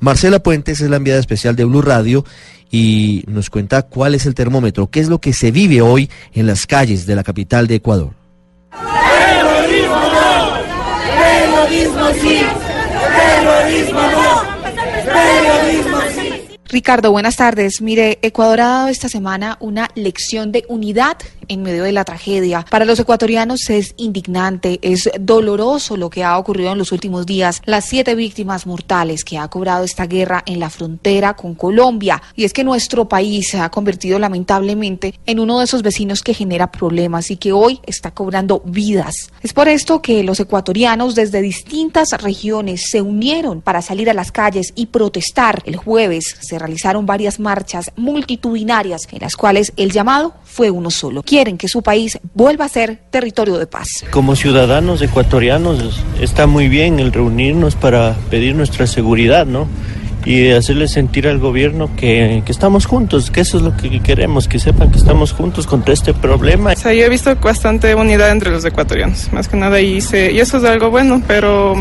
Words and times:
Marcela 0.00 0.40
Puentes 0.40 0.80
es 0.80 0.90
la 0.90 0.96
enviada 0.96 1.20
especial 1.20 1.56
de 1.56 1.64
Blue 1.64 1.82
Radio 1.82 2.24
y 2.70 3.24
nos 3.26 3.50
cuenta 3.50 3.82
cuál 3.82 4.14
es 4.14 4.26
el 4.26 4.34
termómetro, 4.34 4.88
qué 4.88 5.00
es 5.00 5.08
lo 5.08 5.20
que 5.20 5.32
se 5.32 5.50
vive 5.50 5.80
hoy 5.80 6.10
en 6.32 6.46
las 6.46 6.66
calles 6.66 7.06
de 7.06 7.16
la 7.16 7.24
capital 7.24 7.66
de 7.66 7.76
Ecuador. 7.76 8.25
Ricardo, 16.76 17.10
buenas 17.10 17.36
tardes. 17.36 17.80
Mire, 17.80 18.18
Ecuador 18.20 18.60
ha 18.60 18.66
dado 18.66 18.88
esta 18.88 19.08
semana 19.08 19.56
una 19.60 19.88
lección 19.94 20.52
de 20.52 20.66
unidad 20.68 21.16
en 21.48 21.62
medio 21.62 21.84
de 21.84 21.92
la 21.92 22.04
tragedia. 22.04 22.66
Para 22.70 22.84
los 22.84 22.98
ecuatorianos 23.00 23.70
es 23.70 23.94
indignante, 23.96 24.78
es 24.82 25.08
doloroso 25.18 25.96
lo 25.96 26.10
que 26.10 26.24
ha 26.24 26.36
ocurrido 26.36 26.72
en 26.72 26.78
los 26.78 26.92
últimos 26.92 27.24
días, 27.24 27.62
las 27.64 27.86
siete 27.86 28.14
víctimas 28.14 28.66
mortales 28.66 29.24
que 29.24 29.38
ha 29.38 29.48
cobrado 29.48 29.84
esta 29.84 30.06
guerra 30.06 30.42
en 30.44 30.60
la 30.60 30.68
frontera 30.68 31.34
con 31.34 31.54
Colombia. 31.54 32.22
Y 32.34 32.44
es 32.44 32.52
que 32.52 32.64
nuestro 32.64 33.08
país 33.08 33.48
se 33.48 33.58
ha 33.58 33.70
convertido 33.70 34.18
lamentablemente 34.18 35.18
en 35.24 35.40
uno 35.40 35.58
de 35.58 35.64
esos 35.64 35.82
vecinos 35.82 36.22
que 36.22 36.34
genera 36.34 36.70
problemas 36.70 37.30
y 37.30 37.36
que 37.36 37.52
hoy 37.52 37.80
está 37.86 38.10
cobrando 38.10 38.62
vidas. 38.64 39.30
Es 39.42 39.52
por 39.52 39.68
esto 39.68 40.02
que 40.02 40.22
los 40.22 40.40
ecuatorianos 40.40 41.14
desde 41.14 41.40
distintas 41.40 42.10
regiones 42.22 42.90
se 42.90 43.00
unieron 43.00 43.62
para 43.62 43.80
salir 43.80 44.10
a 44.10 44.14
las 44.14 44.32
calles 44.32 44.72
y 44.74 44.86
protestar. 44.86 45.62
El 45.64 45.76
jueves 45.76 46.36
se 46.40 46.58
realizaron 46.66 47.06
varias 47.06 47.38
marchas 47.38 47.92
multitudinarias 47.96 49.06
en 49.12 49.20
las 49.20 49.36
cuales 49.36 49.72
el 49.76 49.92
llamado 49.92 50.34
fue 50.44 50.70
uno 50.70 50.90
solo. 50.90 51.22
Quieren 51.22 51.56
que 51.56 51.68
su 51.68 51.82
país 51.82 52.18
vuelva 52.34 52.64
a 52.64 52.68
ser 52.68 52.98
territorio 53.10 53.56
de 53.56 53.66
paz. 53.66 54.04
Como 54.10 54.34
ciudadanos 54.34 55.00
ecuatorianos 55.00 56.02
está 56.20 56.46
muy 56.46 56.68
bien 56.68 56.98
el 56.98 57.12
reunirnos 57.12 57.76
para 57.76 58.14
pedir 58.30 58.54
nuestra 58.54 58.86
seguridad, 58.86 59.46
¿no? 59.46 59.68
y 60.24 60.50
hacerle 60.50 60.88
sentir 60.88 61.28
al 61.28 61.38
gobierno 61.38 61.88
que, 61.96 62.42
que, 62.44 62.50
estamos 62.50 62.84
juntos, 62.84 63.30
que 63.30 63.42
eso 63.42 63.58
es 63.58 63.62
lo 63.62 63.76
que 63.76 64.00
queremos, 64.00 64.48
que 64.48 64.58
sepan 64.58 64.90
que 64.90 64.98
estamos 64.98 65.32
juntos 65.32 65.68
contra 65.68 65.94
este 65.94 66.14
problema. 66.14 66.72
O 66.72 66.76
sea, 66.76 66.92
yo 66.92 67.04
he 67.04 67.08
visto 67.08 67.32
bastante 67.36 67.94
unidad 67.94 68.32
entre 68.32 68.50
los 68.50 68.64
ecuatorianos, 68.64 69.32
más 69.32 69.46
que 69.46 69.56
nada, 69.56 69.80
y, 69.80 70.00
se, 70.00 70.32
y 70.32 70.40
eso 70.40 70.56
es 70.56 70.64
algo 70.64 70.90
bueno, 70.90 71.22
pero 71.28 71.76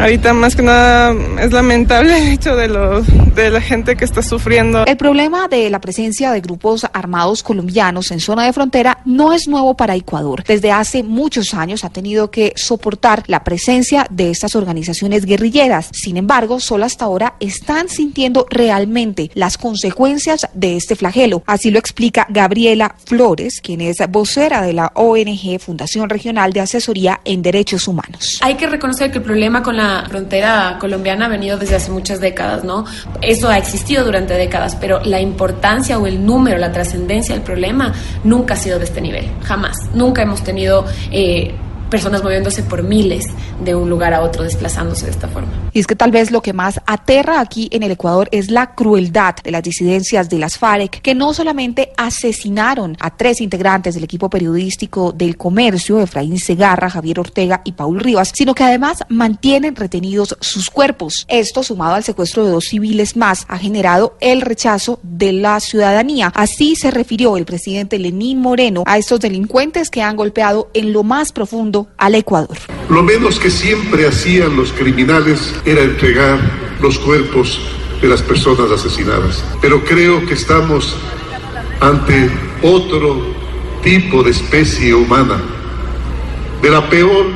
Ahorita 0.00 0.32
más 0.32 0.54
que 0.54 0.62
nada 0.62 1.12
es 1.40 1.52
lamentable 1.52 2.16
el 2.16 2.28
hecho 2.28 2.54
de, 2.54 2.68
los, 2.68 3.04
de 3.34 3.50
la 3.50 3.60
gente 3.60 3.96
que 3.96 4.04
está 4.04 4.22
sufriendo. 4.22 4.86
El 4.86 4.96
problema 4.96 5.48
de 5.48 5.68
la 5.70 5.80
presencia 5.80 6.30
de 6.30 6.40
grupos 6.40 6.86
armados 6.92 7.42
colombianos 7.42 8.12
en 8.12 8.20
zona 8.20 8.44
de 8.44 8.52
frontera 8.52 8.98
no 9.04 9.32
es 9.32 9.48
nuevo 9.48 9.76
para 9.76 9.96
Ecuador. 9.96 10.44
Desde 10.44 10.70
hace 10.70 11.02
muchos 11.02 11.52
años 11.52 11.82
ha 11.82 11.90
tenido 11.90 12.30
que 12.30 12.52
soportar 12.54 13.24
la 13.26 13.42
presencia 13.42 14.06
de 14.08 14.30
estas 14.30 14.54
organizaciones 14.54 15.24
guerrilleras. 15.24 15.90
Sin 15.92 16.16
embargo, 16.16 16.60
solo 16.60 16.84
hasta 16.84 17.04
ahora 17.04 17.34
están 17.40 17.88
sintiendo 17.88 18.46
realmente 18.50 19.32
las 19.34 19.58
consecuencias 19.58 20.46
de 20.54 20.76
este 20.76 20.94
flagelo. 20.94 21.42
Así 21.46 21.72
lo 21.72 21.80
explica 21.80 22.24
Gabriela 22.28 22.94
Flores, 23.04 23.60
quien 23.60 23.80
es 23.80 23.98
vocera 24.08 24.62
de 24.62 24.74
la 24.74 24.92
ONG 24.94 25.58
Fundación 25.58 26.08
Regional 26.08 26.52
de 26.52 26.60
Asesoría 26.60 27.20
en 27.24 27.42
Derechos 27.42 27.88
Humanos. 27.88 28.38
Hay 28.42 28.54
que 28.54 28.68
reconocer 28.68 29.10
que 29.10 29.18
el 29.18 29.24
problema 29.24 29.60
con 29.60 29.76
la 29.76 29.87
frontera 30.08 30.76
colombiana 30.80 31.26
ha 31.26 31.28
venido 31.28 31.58
desde 31.58 31.76
hace 31.76 31.90
muchas 31.90 32.20
décadas, 32.20 32.64
¿no? 32.64 32.84
Eso 33.20 33.48
ha 33.48 33.58
existido 33.58 34.04
durante 34.04 34.34
décadas, 34.34 34.76
pero 34.76 35.00
la 35.04 35.20
importancia 35.20 35.98
o 35.98 36.06
el 36.06 36.24
número, 36.24 36.58
la 36.58 36.72
trascendencia 36.72 37.34
del 37.34 37.44
problema 37.44 37.92
nunca 38.24 38.54
ha 38.54 38.56
sido 38.56 38.78
de 38.78 38.84
este 38.84 39.00
nivel, 39.00 39.26
jamás. 39.44 39.76
Nunca 39.94 40.22
hemos 40.22 40.42
tenido 40.42 40.84
eh, 41.10 41.54
personas 41.88 42.22
moviéndose 42.22 42.62
por 42.62 42.82
miles 42.82 43.26
de 43.64 43.74
un 43.74 43.90
lugar 43.90 44.14
a 44.14 44.22
otro, 44.22 44.42
desplazándose 44.42 45.06
de 45.06 45.12
esta 45.12 45.28
forma. 45.28 45.48
Y 45.72 45.80
es 45.80 45.86
que 45.86 45.96
tal 45.96 46.10
vez 46.10 46.30
lo 46.30 46.42
que 46.42 46.52
más 46.52 46.80
aterra 46.86 47.40
aquí 47.40 47.68
en 47.72 47.82
el 47.82 47.92
Ecuador 47.92 48.28
es 48.32 48.50
la 48.50 48.74
crueldad 48.74 49.36
de 49.42 49.50
las 49.50 49.62
disidencias 49.62 50.28
de 50.28 50.38
las 50.38 50.58
FARC, 50.58 51.00
que 51.00 51.14
no 51.14 51.34
solamente 51.34 51.92
asesinaron 51.96 52.96
a 53.00 53.16
tres 53.16 53.40
integrantes 53.40 53.94
del 53.94 54.04
equipo 54.04 54.30
periodístico 54.30 55.12
del 55.12 55.36
comercio, 55.36 56.00
Efraín 56.00 56.38
Segarra, 56.38 56.90
Javier 56.90 57.20
Ortega 57.20 57.62
y 57.64 57.72
Paul 57.72 58.00
Rivas, 58.00 58.32
sino 58.34 58.54
que 58.54 58.64
además 58.64 59.04
mantienen 59.08 59.76
retenidos 59.76 60.36
sus 60.40 60.70
cuerpos. 60.70 61.26
Esto, 61.28 61.62
sumado 61.62 61.94
al 61.94 62.04
secuestro 62.04 62.44
de 62.44 62.52
dos 62.52 62.64
civiles 62.64 63.16
más, 63.16 63.44
ha 63.48 63.58
generado 63.58 64.16
el 64.20 64.42
rechazo 64.42 65.00
de 65.02 65.32
la 65.32 65.60
ciudadanía. 65.60 66.32
Así 66.34 66.76
se 66.76 66.90
refirió 66.90 67.36
el 67.36 67.44
presidente 67.44 67.98
Lenín 67.98 68.40
Moreno 68.40 68.84
a 68.86 68.98
estos 68.98 69.20
delincuentes 69.20 69.90
que 69.90 70.02
han 70.02 70.16
golpeado 70.16 70.70
en 70.74 70.92
lo 70.92 71.02
más 71.02 71.32
profundo 71.32 71.77
al 71.98 72.14
Ecuador. 72.14 72.56
Lo 72.88 73.02
menos 73.02 73.38
que 73.38 73.50
siempre 73.50 74.06
hacían 74.06 74.56
los 74.56 74.72
criminales 74.72 75.54
era 75.64 75.82
entregar 75.82 76.38
los 76.80 76.98
cuerpos 76.98 77.60
de 78.00 78.08
las 78.08 78.22
personas 78.22 78.70
asesinadas. 78.70 79.44
Pero 79.60 79.84
creo 79.84 80.24
que 80.26 80.34
estamos 80.34 80.96
ante 81.80 82.30
otro 82.62 83.34
tipo 83.82 84.22
de 84.22 84.30
especie 84.30 84.94
humana, 84.94 85.40
de 86.62 86.70
la 86.70 86.88
peor 86.88 87.26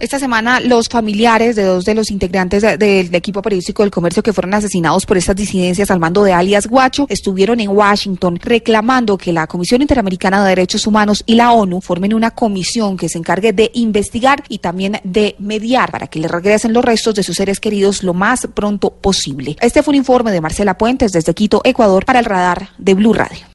esta 0.00 0.18
semana 0.18 0.60
los 0.60 0.88
familiares 0.88 1.56
de 1.56 1.64
dos 1.64 1.84
de 1.84 1.94
los 1.94 2.10
integrantes 2.10 2.62
del 2.78 3.14
equipo 3.14 3.42
periodístico 3.42 3.82
del 3.82 3.90
comercio 3.90 4.22
que 4.22 4.32
fueron 4.32 4.54
asesinados 4.54 5.06
por 5.06 5.16
estas 5.16 5.34
disidencias 5.34 5.90
al 5.90 5.98
mando 5.98 6.22
de 6.22 6.32
alias 6.32 6.66
Guacho 6.66 7.06
estuvieron 7.08 7.58
en 7.60 7.70
Washington 7.70 8.38
reclamando 8.42 9.16
que 9.16 9.32
la 9.32 9.46
Comisión 9.46 9.80
Interamericana 9.82 10.42
de 10.42 10.50
Derechos 10.50 10.86
Humanos 10.86 11.24
y 11.26 11.34
la 11.34 11.52
ONU 11.52 11.80
formen 11.80 12.14
una 12.14 12.32
comisión 12.32 12.96
que 12.96 13.08
se 13.08 13.18
encargue 13.18 13.52
de 13.52 13.70
investigar 13.74 14.44
y 14.48 14.58
también 14.58 15.00
de 15.02 15.34
mediar 15.38 15.90
para 15.90 16.06
que 16.06 16.18
le 16.18 16.28
regresen 16.28 16.72
los 16.72 16.84
restos 16.84 17.14
de 17.14 17.22
sus 17.22 17.36
seres 17.36 17.58
queridos 17.58 18.02
lo 18.02 18.14
más 18.14 18.46
pronto 18.54 18.90
posible. 18.90 19.56
Este 19.60 19.82
fue 19.82 19.92
un 19.92 19.96
informe 19.96 20.30
de 20.30 20.40
Marcela 20.40 20.78
Puentes 20.78 21.12
desde 21.12 21.34
Quito, 21.34 21.62
Ecuador, 21.64 22.04
para 22.04 22.18
el 22.18 22.24
radar 22.24 22.68
de 22.78 22.94
Blue 22.94 23.12
Radio. 23.12 23.46